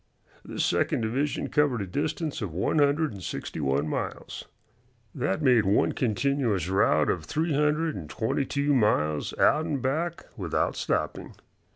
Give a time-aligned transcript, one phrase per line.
[0.43, 4.45] This second division covered a distance of one hundred and sixty one miles.
[5.13, 10.25] That made one continuous route of three hundred and twenty two miles out and back
[10.35, 11.35] without stopping.